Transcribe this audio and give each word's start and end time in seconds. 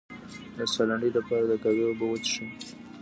د 0.57 0.59
ساه 0.73 0.85
لنډۍ 0.89 1.11
لپاره 1.17 1.45
د 1.47 1.53
قهوې 1.63 1.83
اوبه 1.87 2.05
وڅښئ 2.09 2.47